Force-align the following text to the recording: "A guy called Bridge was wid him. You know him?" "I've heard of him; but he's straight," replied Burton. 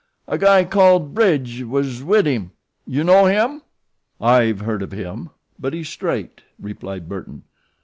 "A 0.27 0.39
guy 0.39 0.63
called 0.63 1.13
Bridge 1.13 1.61
was 1.61 2.01
wid 2.01 2.25
him. 2.25 2.53
You 2.87 3.03
know 3.03 3.25
him?" 3.25 3.61
"I've 4.19 4.61
heard 4.61 4.81
of 4.81 4.91
him; 4.91 5.29
but 5.59 5.75
he's 5.75 5.89
straight," 5.89 6.41
replied 6.59 7.07
Burton. 7.07 7.43